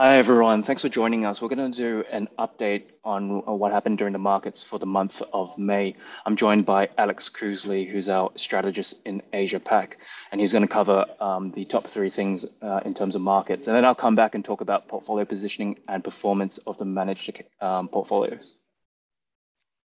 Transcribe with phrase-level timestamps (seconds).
[0.00, 0.62] Hi, everyone.
[0.62, 1.42] Thanks for joining us.
[1.42, 5.20] We're going to do an update on what happened during the markets for the month
[5.32, 5.96] of May.
[6.24, 9.98] I'm joined by Alex Cousley, who's our strategist in Asia Pac,
[10.30, 13.66] and he's going to cover um, the top three things uh, in terms of markets.
[13.66, 17.42] And then I'll come back and talk about portfolio positioning and performance of the managed
[17.60, 18.54] um, portfolios.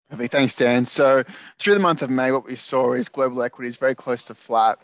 [0.10, 0.34] Perfect.
[0.34, 0.88] Thanks, Dan.
[0.88, 1.24] So
[1.58, 4.78] through the month of May, what we saw is global equities very close to flat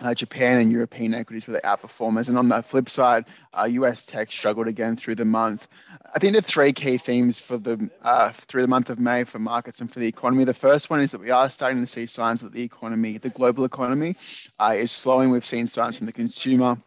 [0.00, 2.28] uh, Japan and European equities were the outperformers.
[2.28, 5.68] And on the flip side, uh, US tech struggled again through the month.
[6.14, 9.38] I think the three key themes for the uh, through the month of May for
[9.38, 10.44] markets and for the economy.
[10.44, 13.30] The first one is that we are starting to see signs that the economy, the
[13.30, 14.16] global economy,
[14.58, 15.30] uh, is slowing.
[15.30, 16.78] We've seen signs from the consumer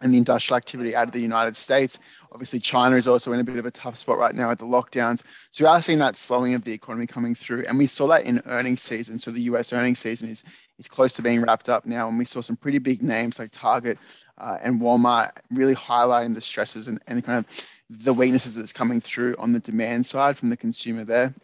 [0.00, 1.98] and the industrial activity out of the United States.
[2.32, 4.64] Obviously, China is also in a bit of a tough spot right now with the
[4.64, 5.22] lockdowns.
[5.50, 7.64] So we are seeing that slowing of the economy coming through.
[7.66, 9.18] And we saw that in earnings season.
[9.18, 10.42] So the US earnings season is,
[10.78, 12.08] is close to being wrapped up now.
[12.08, 13.98] And we saw some pretty big names like Target
[14.38, 17.46] uh, and Walmart really highlighting the stresses and, and kind of
[17.90, 21.34] the weaknesses that's coming through on the demand side from the consumer there.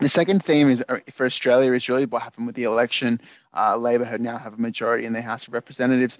[0.00, 3.20] The second theme is uh, for Australia is really what happened with the election.
[3.52, 6.18] Uh, Labor had now have a majority in the House of Representatives.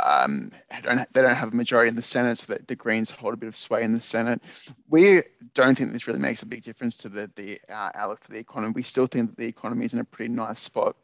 [0.00, 3.34] Um, don't, they don't have a majority in the Senate, so that the Greens hold
[3.34, 4.40] a bit of sway in the Senate.
[4.88, 5.22] We
[5.54, 8.38] don't think this really makes a big difference to the the uh, outlook for the
[8.38, 8.74] economy.
[8.76, 10.94] We still think that the economy is in a pretty nice spot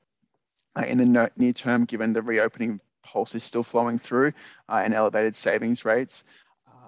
[0.77, 4.33] uh, in the near term, given the reopening pulse is still flowing through
[4.69, 6.23] uh, and elevated savings rates.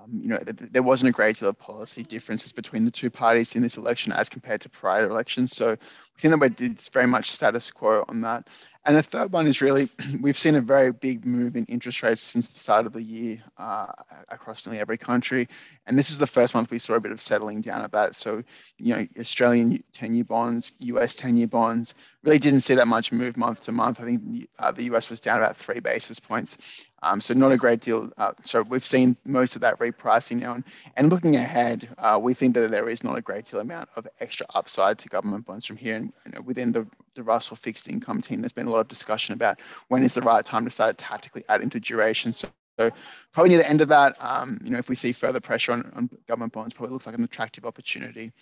[0.04, 3.10] Um, you know, th- there wasn't a great deal of policy differences between the two
[3.10, 5.56] parties in this election as compared to prior elections.
[5.56, 5.76] So
[6.16, 8.48] we think that we it's very much status quo on that.
[8.86, 9.88] And the third one is really
[10.20, 13.38] we've seen a very big move in interest rates since the start of the year
[13.56, 13.86] uh,
[14.28, 15.48] across nearly every country.
[15.86, 18.14] And this is the first month we saw a bit of settling down of that.
[18.14, 18.42] So,
[18.78, 23.10] you know, Australian 10 year bonds, US 10 year bonds really didn't see that much
[23.10, 24.00] move month to month.
[24.00, 26.58] I think uh, the US was down about three basis points.
[27.02, 28.10] Um, so not a great deal.
[28.16, 30.54] Uh, so we've seen most of that repricing now.
[30.54, 30.64] And,
[30.96, 34.06] and looking ahead, uh, we think that there is not a great deal amount of
[34.20, 36.03] extra upside to government bonds from here.
[36.26, 39.34] You know, within the, the Russell fixed income team, there's been a lot of discussion
[39.34, 42.32] about when is the right time to start tactically adding to duration.
[42.32, 42.48] So,
[42.78, 42.90] so
[43.32, 45.92] probably near the end of that, um, you know, if we see further pressure on,
[45.94, 48.32] on government bonds, probably looks like an attractive opportunity.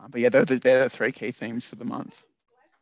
[0.00, 2.24] Uh, but yeah, they're, they're the three key themes for the month.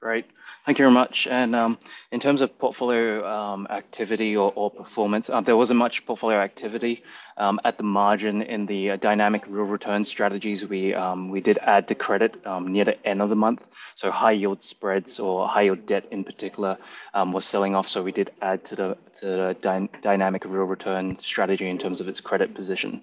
[0.01, 0.27] Great.
[0.67, 1.27] Thank you very much.
[1.27, 1.79] And um,
[2.13, 7.03] in terms of portfolio um, activity or, or performance, uh, there wasn't much portfolio activity
[7.39, 10.65] um, at the margin in the uh, dynamic real return strategies.
[10.67, 13.63] We um, we did add to credit um, near the end of the month.
[13.97, 16.79] So high yield spreads or high yield debt in particular
[17.15, 17.89] um, was selling off.
[17.89, 22.01] So we did add to the, to the dy dynamic real return strategy in terms
[22.01, 23.03] of its credit position.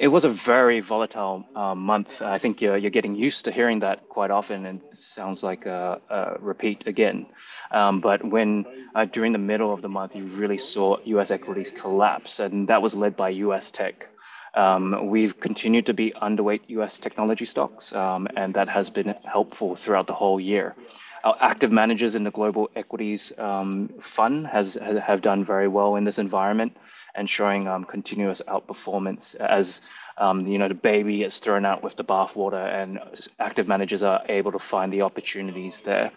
[0.00, 2.22] It was a very volatile uh, month.
[2.22, 5.66] I think you're, you're getting used to hearing that quite often, and it sounds like
[6.08, 7.26] a repeat again.
[7.70, 11.30] Um, but when uh, during the middle of the month, you really saw U.S.
[11.30, 13.70] equities collapse, and that was led by U.S.
[13.70, 14.08] tech.
[14.54, 16.98] Um, we've continued to be underweight U.S.
[16.98, 20.76] technology stocks, um, and that has been helpful throughout the whole year.
[21.24, 25.96] Our active managers in the global equities um, fund has, has, have done very well
[25.96, 26.76] in this environment
[27.14, 29.80] and showing um, continuous outperformance as
[30.18, 33.00] um, you know the baby is thrown out with the bathwater and
[33.40, 36.12] active managers are able to find the opportunities there.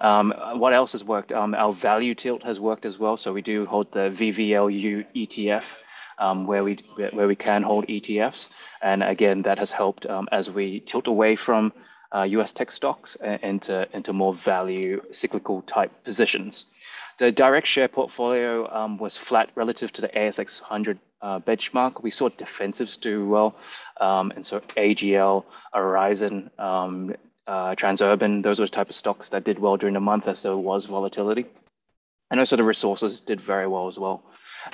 [0.00, 1.32] Um, what else has worked?
[1.32, 3.16] Um, our value tilt has worked as well.
[3.16, 5.78] So we do hold the VVLU ETF.
[6.18, 6.78] Um, where we
[7.12, 8.48] where we can hold ETFs,
[8.80, 11.74] and again that has helped um, as we tilt away from
[12.14, 16.66] uh, US tech stocks into, into more value cyclical type positions.
[17.18, 22.02] The direct share portfolio um, was flat relative to the ASX 100 uh, benchmark.
[22.02, 23.56] We saw defensives do well.
[24.00, 25.44] Um, and so AGL,
[25.74, 27.14] Aurizon, um,
[27.46, 30.42] uh, Transurban, those were the type of stocks that did well during the month as
[30.42, 31.46] there was volatility.
[32.30, 34.22] And also the resources did very well as well.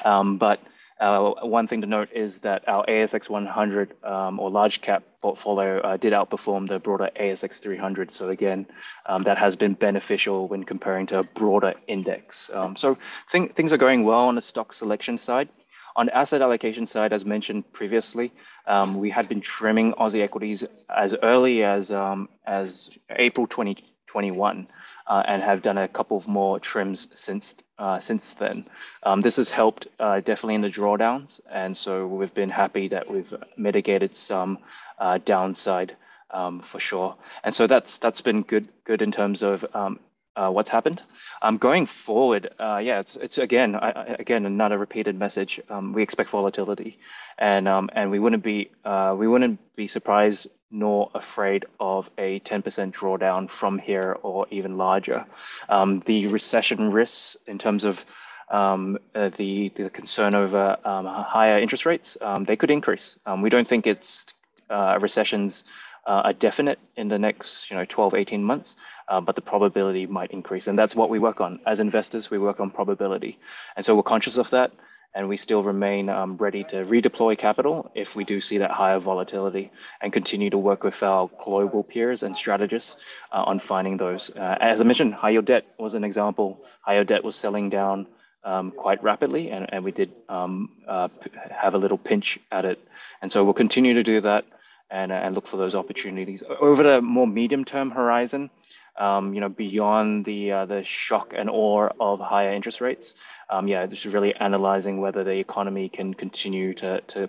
[0.04, 0.60] Um, but
[1.00, 5.80] uh, one thing to note is that our ASX 100 um, or large cap portfolio
[5.80, 8.12] uh, did outperform the broader ASX 300.
[8.12, 8.66] So again,
[9.06, 12.50] um, that has been beneficial when comparing to a broader index.
[12.52, 12.98] Um, so
[13.30, 15.48] th things are going well on the stock selection side.
[15.94, 18.32] On the asset allocation side, as mentioned previously,
[18.66, 24.68] um, we had been trimming Aussie equities as early as um, as April 2021
[25.06, 28.64] uh, and have done a couple of more trims since uh, since then.
[29.02, 33.10] Um, this has helped uh, definitely in the drawdowns, and so we've been happy that
[33.10, 34.58] we've mitigated some
[34.98, 35.96] uh, downside
[36.30, 37.16] um, for sure.
[37.44, 39.98] And so that's that's been good good in terms of um,
[40.36, 41.02] uh, what's happened.
[41.42, 45.60] Um, going forward, uh, yeah, it's it's again I, again another repeated message.
[45.68, 46.98] Um, we expect volatility,
[47.38, 52.40] and um, and we wouldn't be uh, we wouldn't be surprised nor afraid of a
[52.40, 55.24] 10% drawdown from here or even larger.
[55.68, 58.04] Um, the recession risks in terms of
[58.50, 63.18] um, uh, the, the concern over um, higher interest rates, um, they could increase.
[63.26, 64.26] Um, we don't think it's
[64.70, 65.64] uh, recessions
[66.06, 68.74] uh, are definite in the next you know 12 18 months
[69.08, 72.38] uh, but the probability might increase and that's what we work on as investors we
[72.38, 73.38] work on probability
[73.76, 74.72] and so we're conscious of that
[75.14, 78.98] and we still remain um, ready to redeploy capital if we do see that higher
[78.98, 79.70] volatility
[80.00, 82.96] and continue to work with our global peers and strategists
[83.32, 84.30] uh, on finding those.
[84.30, 86.64] Uh, as I mentioned, high yield debt was an example.
[86.80, 88.06] High yield debt was selling down
[88.44, 91.08] um, quite rapidly, and, and we did um, uh,
[91.50, 92.78] have a little pinch at it.
[93.20, 94.44] And so we'll continue to do that
[94.90, 96.42] and, and look for those opportunities.
[96.60, 98.50] Over the more medium term horizon,
[98.98, 103.14] um, you know, beyond the uh, the shock and awe of higher interest rates.
[103.48, 107.28] Um, yeah, just really analyzing whether the economy can continue to to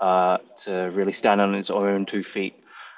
[0.00, 2.54] uh, to really stand on its own two feet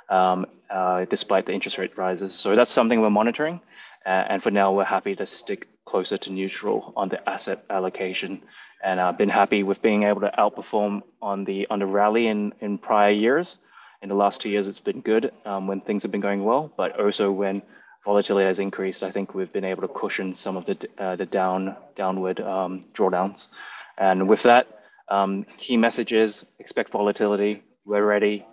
[0.09, 2.35] um, uh, despite the interest rate rises.
[2.35, 3.61] So that's something we're monitoring.
[4.05, 8.43] Uh, and for now, we're happy to stick closer to neutral on the asset allocation.
[8.83, 12.53] And I've been happy with being able to outperform on the on the rally in
[12.61, 13.59] in prior years.
[14.03, 16.71] In the last two years, it's been good um, when things have been going well,
[16.77, 17.63] but also when
[18.07, 21.27] volatility has increased, I think we've been able to cushion some of the uh, the
[21.27, 23.49] down downward um, drawdowns.
[23.99, 24.65] And with that,
[25.09, 27.63] um, key messages: expect volatility.
[27.85, 28.47] We're ready.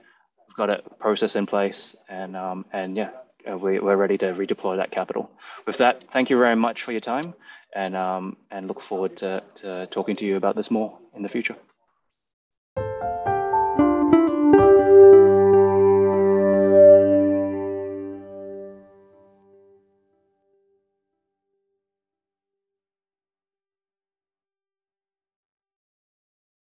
[0.48, 3.12] We've got a process in place, and um, and yeah,
[3.50, 5.32] uh, we, we're ready to redeploy that capital.
[5.68, 7.34] With that, thank you very much for your time,
[7.76, 11.30] and um, and look forward to, to talking to you about this more in the
[11.30, 11.56] future.